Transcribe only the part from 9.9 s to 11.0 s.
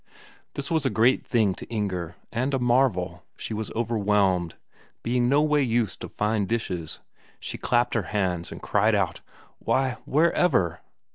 Wherever...."